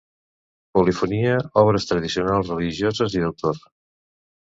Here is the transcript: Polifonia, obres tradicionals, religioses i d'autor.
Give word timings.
Polifonia, 0.77 1.33
obres 1.63 1.85
tradicionals, 1.89 2.49
religioses 2.53 3.19
i 3.19 3.23
d'autor. 3.25 3.61